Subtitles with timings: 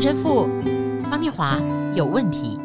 [0.00, 0.48] 陈神父
[1.10, 1.60] 方念华
[1.94, 2.58] 有问题。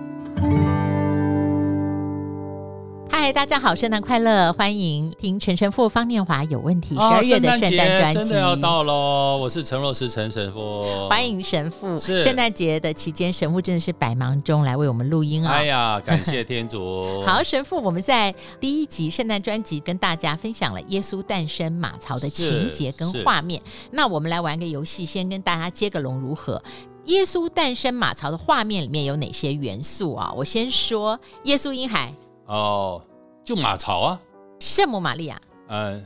[3.10, 4.54] 嗨，大家好，圣诞快乐！
[4.54, 6.96] 欢迎听陈神父方念华有问题。
[6.96, 9.38] 十二月的圣诞专辑真的要到喽！
[9.38, 12.00] 我是陈若思陈神父，欢迎神父。
[12.00, 15.56] 是圣诞节的期间，神父真的是百忙中来为我们录音啊、哦！
[15.56, 17.22] 哎呀， 感谢天主！
[17.26, 23.62] 好，神父，我们在第一集圣诞专辑跟大家分享了耶稣诞生马槽的情节跟画面。
[23.92, 26.62] 那我们来玩个游戏，先跟大家接个龙，如何？
[27.06, 30.32] 耶稣诞生马槽的画面里面有哪些元素啊？
[30.36, 32.14] 我先说耶稣婴孩。
[32.46, 33.02] 哦。
[33.44, 34.20] 就马槽啊，
[34.60, 36.02] 圣母玛利亚，呃，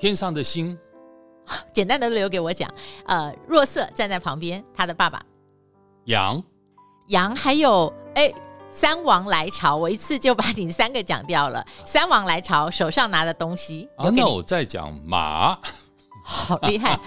[0.00, 0.76] 天上的星，
[1.72, 2.68] 简单的留给我讲，
[3.06, 5.24] 呃，若瑟站在旁边，他的爸爸，
[6.06, 6.42] 羊，
[7.06, 8.34] 羊，还有哎，
[8.68, 15.56] 三王来朝，我一次就把你三个讲掉了， 三王来朝，手上拿的东西，啊，那我再讲马，
[16.26, 16.98] 好厉害，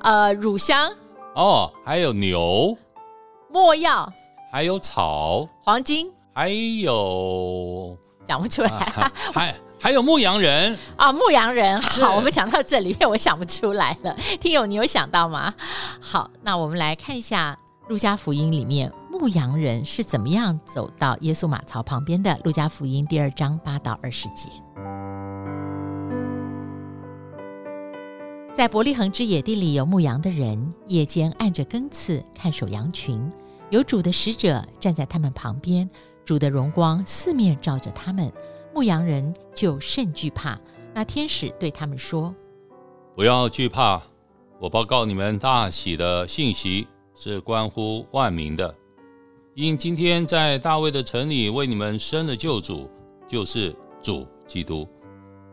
[0.00, 0.92] 呃，乳香，
[1.38, 2.76] 哦，还有牛，
[3.48, 4.12] 墨药，
[4.50, 7.96] 还有草，黄金，还有。
[8.24, 11.80] 讲不出来，啊、还还有牧羊人啊，牧羊人。
[11.80, 14.16] 好，我们讲到这里面，我想不出来了。
[14.40, 15.54] 听友，你有想到吗？
[16.00, 17.56] 好，那我们来看一下
[17.88, 22.32] 《路加福音》里面牧羊人是怎么样走到耶稣马槽旁边的。
[22.42, 24.48] 《路加福音》第二章八到二十节，
[28.58, 33.22] 在伯利恒之野地里有牧羊的人，夜间按着更次看守羊群，
[33.70, 35.88] 有主的使者站在他们旁边。
[36.24, 38.32] 主的荣光四面照着他们，
[38.74, 40.58] 牧羊人就甚惧怕。
[40.92, 42.34] 那天使对他们说
[43.14, 44.02] ：“不要惧怕，
[44.58, 48.74] 我报告你们大喜的信息是关乎万民的。
[49.54, 52.90] 因今天在大卫的城里为你们生了救主，
[53.28, 54.84] 就是主基督。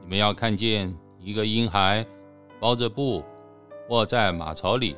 [0.02, 2.04] 你们要看见一个婴孩
[2.60, 3.24] 包着布
[3.90, 4.96] 卧在马槽里，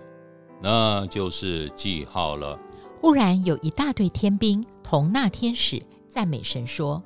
[0.62, 2.60] 那就是记号了。”
[3.00, 7.02] 忽然有一大队天兵同那天使赞美神说：“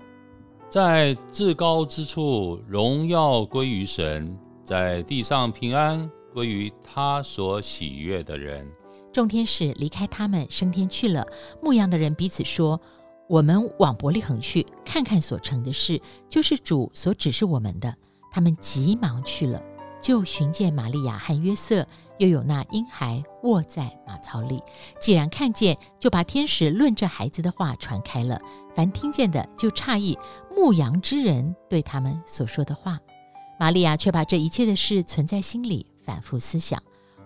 [0.69, 8.65] 在至高之处荣耀归于神，在地上平安归于他所喜悦的人。”
[9.11, 11.27] 众天使离开他们升天去了。
[11.61, 12.79] 牧羊的人彼此说
[13.27, 17.93] ：“我们往伯利恒去，看看所成的事，就是主所指示我们的。”
[18.31, 19.61] 他们急忙去了。
[20.01, 21.85] 就寻见玛利亚和约瑟，
[22.17, 24.61] 又有那婴孩卧在马槽里。
[24.99, 28.41] 既然看见，就把天使论这孩子的话传开了。
[28.75, 30.17] 凡听见的就诧异
[30.55, 32.99] 牧羊之人对他们所说的话。
[33.59, 36.81] 玛利亚却把这一切的事存在心里，反复思想。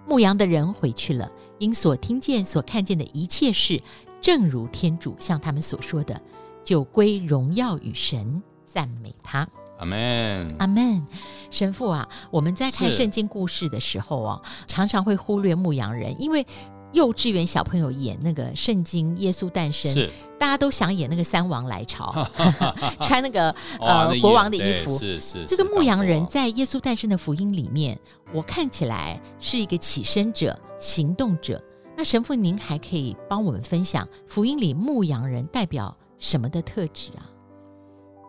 [0.07, 3.81] 牧羊的人回去了，因所听见、所看见的一切事，
[4.21, 6.21] 正如天主向他们所说的，
[6.63, 9.47] 就归荣耀与神，赞美他。
[9.77, 11.05] 阿门，阿门。
[11.51, 16.45] 神父啊，我们在看圣经故事的时候啊，常常会忽略牧羊人，因为
[16.91, 20.09] 幼稚园小朋友演那个圣经耶稣诞生，是
[20.39, 22.13] 大家都想演那个三王来朝，
[23.01, 24.97] 穿那个呃国王的衣服。
[24.97, 27.99] 是是，这个牧羊人在耶稣诞生的福音里面，
[28.33, 31.61] 我看起来是一个起身者、行动者。
[31.97, 37.23] 那神父，您还可以帮我们分享福音里牧羊人代表什么的特质啊？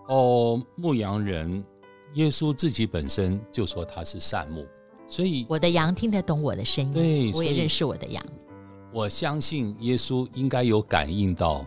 [0.09, 1.65] 哦，牧羊人，
[2.15, 4.65] 耶稣自己本身就说他是善牧，
[5.09, 8.25] 所以我的羊听得懂我的声音，对，我也认识我的羊。
[8.93, 11.67] 我相信耶稣应该有感应到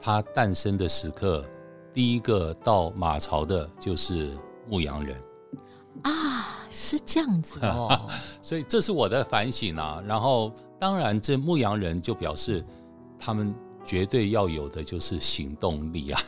[0.00, 1.44] 他诞生的时刻，
[1.94, 4.36] 第一个到马槽的就是
[4.68, 5.16] 牧羊人
[6.02, 8.08] 啊，是这样子哦。
[8.42, 10.02] 所以这是我的反省啊。
[10.06, 12.64] 然后，当然，这牧羊人就表示
[13.18, 16.20] 他们绝对要有的就是行动力啊。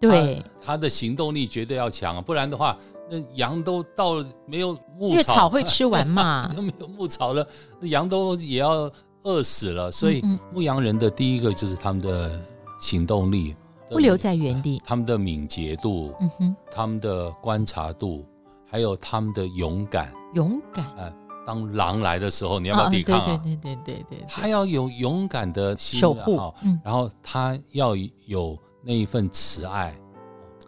[0.00, 2.76] 对他，的行动力绝对要强，不然的话，
[3.10, 7.46] 那羊都到了没有牧草，因为草会吃完嘛， 都没有牧草了，
[7.82, 8.90] 羊都也要
[9.22, 9.90] 饿死了。
[9.90, 10.22] 所以
[10.52, 12.38] 牧羊人的第一个就是他们的
[12.80, 13.56] 行动力，
[13.88, 18.26] 不留在原地，他们的敏捷度，嗯哼，他们的观察度，
[18.66, 20.84] 还有他们的勇敢，勇敢。
[20.96, 21.10] 呃，
[21.46, 23.40] 当狼来的时候，你要不要抵抗啊？
[23.42, 28.58] 对对对对对对，他要有勇敢的心守护，嗯，然后他要有。
[28.84, 29.96] 那一份慈爱，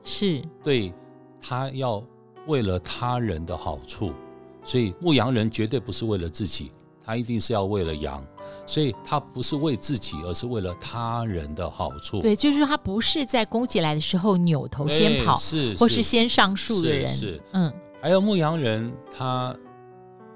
[0.02, 0.92] 是对
[1.40, 2.02] 他要
[2.46, 4.12] 为了他人的好处，
[4.64, 6.72] 所以牧羊人绝对不是为了自己，
[7.04, 8.24] 他一定是要为了羊，
[8.66, 12.20] 所以他不是为自己，而是为了他人的好处。
[12.22, 17.06] 对，就是说他不是在攻击来的时候扭头先跑，是或是先上树的人。
[17.06, 19.54] 是，是嗯，还有牧羊人，他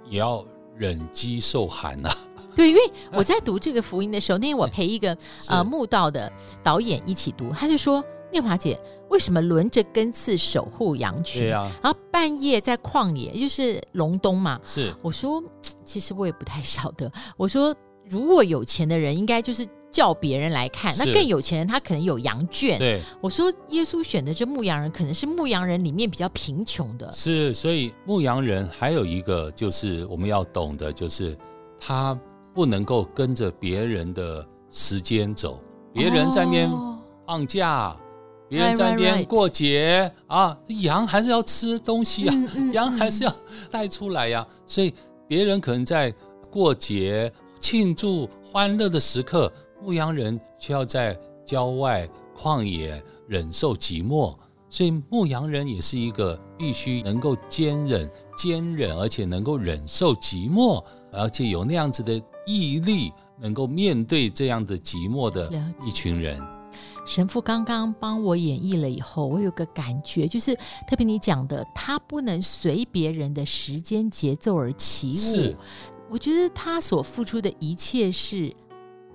[0.08, 0.44] 也要
[0.76, 2.16] 忍饥受寒呐、啊。
[2.54, 2.80] 对，因为
[3.12, 5.16] 我在读这个福音的时候，那天我陪一个
[5.48, 6.30] 呃慕道的
[6.62, 11.42] 导演一起读，他就说：“念华姐，为什么轮着根刺守护羊群？
[11.42, 15.42] 对啊，然后半夜在旷野，就是隆冬嘛。”是，我说，
[15.84, 17.10] 其实我也不太晓得。
[17.36, 17.74] 我说，
[18.08, 22.78] 如果有钱的人，应该就是叫别人来看；那更有钱人，他可能有羊圈。
[22.78, 27.10] 对，我说耶稣选的这牧羊人，可能是牧羊人里面比较贫穷的。
[27.12, 31.36] 是，所以牧羊人还有一个就是我们要懂的，就是
[31.78, 32.16] 他
[32.54, 35.60] 不能够跟着别人的时间走，
[35.92, 36.70] 别人在那边
[37.26, 37.88] 放假。
[37.88, 37.96] 哦
[38.50, 42.34] 别人在那边过节啊，羊还是要吃东西啊，
[42.72, 43.32] 羊还是要
[43.70, 44.44] 带出来呀。
[44.66, 44.92] 所以
[45.28, 46.12] 别人可能在
[46.50, 51.16] 过节庆祝欢乐的时刻，牧羊人却要在
[51.46, 54.36] 郊外旷野忍受寂寞。
[54.68, 65.52] 所以牧羊人也是一个必须能够坚忍、坚忍，而且能够忍受寂寞，而且有那样子的毅力，能够面对这样的寂寞的
[65.84, 66.40] 一群人。
[67.06, 70.54] 神父刚刚帮我演绎了以后，我有个感觉，就是
[70.86, 75.14] 特别你讲的，他不能随别人的时间节奏而起舞。
[75.14, 75.56] 是，
[76.08, 78.54] 我觉得他所付出的一切是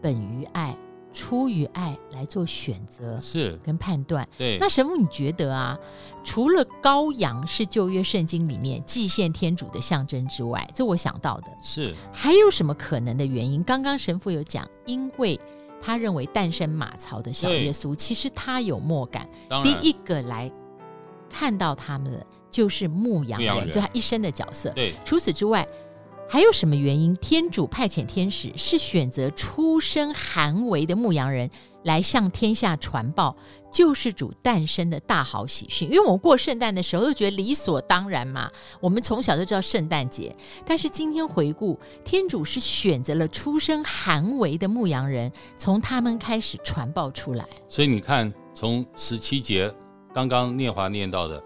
[0.01, 0.75] 本于爱、
[1.15, 4.27] 出于爱来做选择，是跟判断。
[4.37, 5.79] 对，那神父你觉得啊，
[6.23, 13.63] 除了羔羊是旧约圣经里面祭献天主的象征之外，这我想到的是还有什么可能的原因？
[13.63, 15.39] 刚刚神父有讲，因为。
[15.81, 19.29] 他认为诞生马槽的小耶稣，其实他有默感。
[19.61, 20.51] 第一个来
[21.29, 24.71] 看到他们的就是牧羊人，人就他一生的角色。
[24.71, 25.67] 对，除此之外，
[26.27, 27.15] 还有什么原因？
[27.15, 31.49] 天主派遣天使是选择出身寒微的牧羊人。
[31.85, 33.35] 来向天下传报
[33.71, 38.49] 救世主诞生的大好喜讯，因为我们过圣诞的时候都觉得理所当然嘛，
[38.81, 40.35] 我们从小就知道圣诞节。
[40.65, 47.45] 但是今天回顾，天主是选择了出身寒微的牧羊人，从他们开始传报出来。
[47.69, 49.71] 所以你看，从十七节
[50.11, 51.39] 刚刚念华念到的，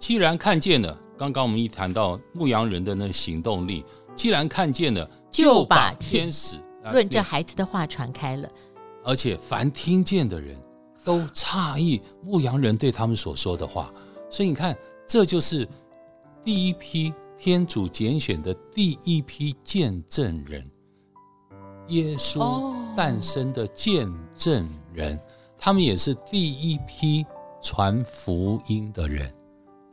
[0.00, 3.84] 既然看见了，刚刚我们一谈到牧羊人的那行动力，
[4.16, 6.56] 既然看见了，就把天使
[6.92, 8.48] 论这孩子的话传开了。
[9.04, 10.58] 而且凡听见的人
[11.04, 13.92] 都诧异牧羊人对他们所说的话，
[14.28, 14.76] 所以你看，
[15.06, 15.68] 这就是
[16.42, 20.68] 第一批天主拣选的第一批见证人，
[21.88, 25.16] 耶稣诞生的见证人，
[25.56, 27.24] 他们也是第一批
[27.62, 29.32] 传福音的人，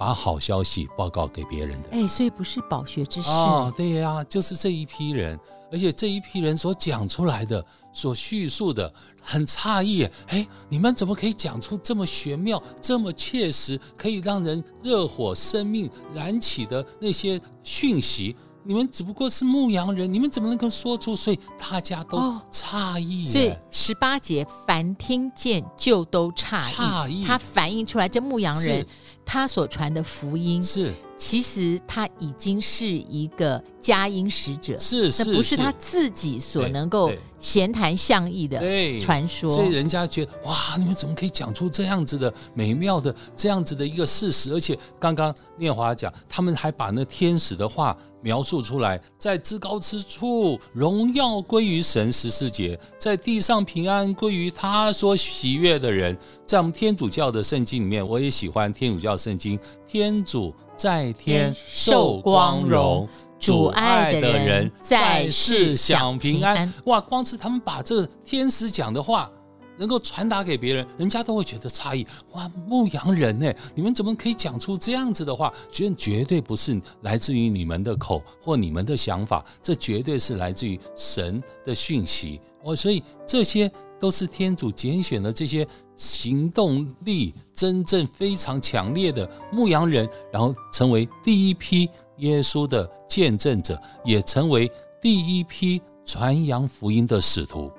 [0.04, 1.88] 把好消息报告给别人的。
[1.92, 5.40] 哎，所以不是饱学之士哦，对呀，就是这一批人。
[5.72, 10.08] 而且这一批人所讲出来的、所叙述的，很诧异。
[10.28, 18.36] 哎，你们怎么可以讲出这么玄妙、这么切实，可以让人热火生命燃起的那些讯息？
[18.66, 21.16] 你们只不过是牧羊人，你们怎么能够说出？
[21.16, 22.18] 所以大家都
[22.52, 23.28] 诧异。
[23.28, 26.76] 所以十八节，凡听见就都诧异。
[26.76, 28.86] 诧异，他反映出来，这牧羊人
[29.26, 30.92] 他所传的福音是。
[31.16, 37.10] 其实他已经是一个佳音使者，是是，那不是他自己所能够
[37.40, 38.60] 闲谈相议的
[39.00, 39.50] 传说。
[39.50, 44.52] 所以人家觉得哇，你们怎么可以讲出这样子的美妙的这样子的一个事实？
[44.52, 56.18] 而且刚刚念华讲，他们还把那天使的话描述出来，在至高之处荣耀归于神十四节，在地上平安归于他所喜悦的人。
[56.46, 60.54] 在我们天主教的圣经里面，我也喜欢天主教圣经，天主。
[60.76, 63.08] 在天受光荣，
[63.40, 66.74] 主爱的人在世享平安。
[66.86, 69.32] 哇，光是他们把这天使讲的话
[69.78, 72.06] 能够传达给别人，人家都会觉得诧异。
[72.32, 73.54] 哇，牧羊人呢？
[73.76, 75.54] 你们怎么可以讲出这样子的话？
[75.72, 82.42] 绝绝对不是来自于你们的口或你们的想法，这绝对是来自于神的讯息。
[82.64, 83.72] 哦，所以这些
[84.04, 85.66] 都是天主拣选的这些。
[85.96, 94.70] 行动力真正非常强烈的牧羊人，然后成为第一批耶稣的见证者，也成为
[95.00, 97.72] 第一批传扬福音的使徒。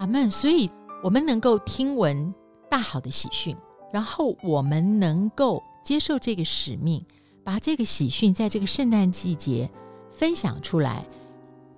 [0.00, 0.28] 阿门。
[0.28, 0.68] 所以，
[1.04, 2.34] 我们能够听闻
[2.68, 3.56] 大好的喜讯，
[3.92, 7.00] 然后我们能够接受这个使命，
[7.44, 9.70] 把这个喜讯在这个圣诞季节
[10.10, 11.06] 分享出来、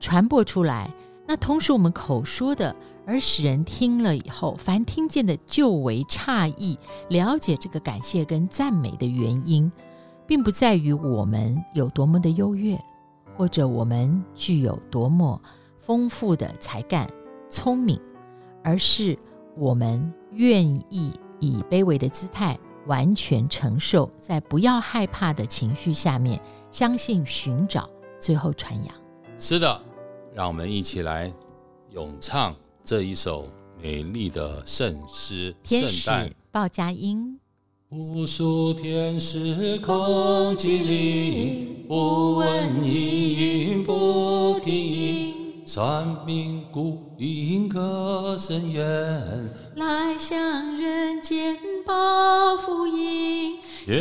[0.01, 0.91] 传播出来。
[1.29, 2.75] 那同时，我们口说的。
[3.07, 9.71] 而使人听了以后，凡听见的就为诧异，了解这个感谢跟赞美的原因，
[10.27, 12.79] 并不在于我们有多么的优越，
[13.37, 15.41] 或者我们具有多么
[15.79, 17.07] 丰富的才干、
[17.49, 18.01] 聪明，
[18.63, 19.19] 而是
[19.57, 27.87] 我们愿意以卑微的姿态，完全承受，在不要害怕的情绪下面，相信、寻找，
[28.19, 28.95] 最后传扬。
[29.39, 29.83] 是的，
[30.35, 31.31] 让我们一起来
[31.91, 32.57] 咏唱。
[32.87, 33.47] 这一首
[33.83, 36.31] 美丽的圣诗，圣诞。
[36.53, 37.41] 报佳音，
[37.89, 48.85] 无数天使空激灵，不闻一语不听音，三民鼓音歌声言，
[49.77, 53.61] 来向人间报福音。
[53.87, 54.01] 愿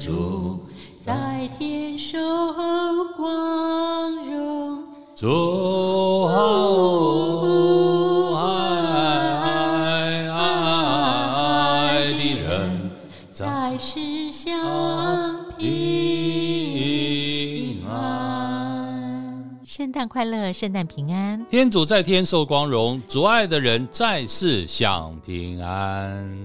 [0.00, 0.58] 主
[1.04, 2.16] 在天受
[3.16, 4.84] 光荣。
[5.16, 5.26] 主
[8.36, 12.88] 爱爱的人
[13.32, 14.54] 在世享
[15.58, 19.58] 平安。
[19.66, 21.44] 圣诞快乐，圣诞平安。
[21.50, 26.38] 天主在天受光荣，主爱的人在世享平安。